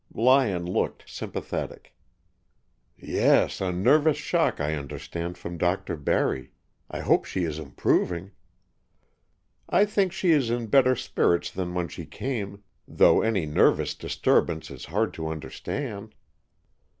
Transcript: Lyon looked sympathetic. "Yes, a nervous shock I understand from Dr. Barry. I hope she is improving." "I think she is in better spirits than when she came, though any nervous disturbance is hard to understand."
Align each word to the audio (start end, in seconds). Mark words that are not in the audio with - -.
Lyon 0.15 0.65
looked 0.65 1.07
sympathetic. 1.07 1.93
"Yes, 2.97 3.61
a 3.61 3.71
nervous 3.71 4.17
shock 4.17 4.59
I 4.59 4.73
understand 4.73 5.37
from 5.37 5.59
Dr. 5.59 5.95
Barry. 5.95 6.53
I 6.89 7.01
hope 7.01 7.25
she 7.25 7.43
is 7.43 7.59
improving." 7.59 8.31
"I 9.69 9.85
think 9.85 10.11
she 10.11 10.31
is 10.31 10.49
in 10.49 10.65
better 10.73 10.95
spirits 10.95 11.51
than 11.51 11.75
when 11.75 11.87
she 11.87 12.07
came, 12.07 12.63
though 12.87 13.21
any 13.21 13.45
nervous 13.45 13.93
disturbance 13.93 14.71
is 14.71 14.85
hard 14.85 15.13
to 15.13 15.27
understand." 15.27 16.15